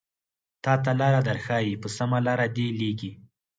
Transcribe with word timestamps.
تاته 0.63 0.91
لاره 0.99 1.19
درښايې 1.27 1.75
په 1.81 1.87
سمه 1.97 2.17
لاره 2.25 2.45
دې 2.55 2.67
ليږي 2.79 3.11